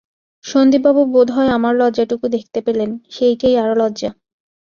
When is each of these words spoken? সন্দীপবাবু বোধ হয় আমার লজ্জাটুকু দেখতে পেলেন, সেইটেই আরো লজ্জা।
সন্দীপবাবু 0.45 1.01
বোধ 1.13 1.27
হয় 1.31 1.49
আমার 1.49 1.73
লজ্জাটুকু 1.75 2.25
দেখতে 2.27 2.59
পেলেন, 2.61 2.89
সেইটেই 3.09 3.55
আরো 3.57 3.73
লজ্জা। 3.75 4.09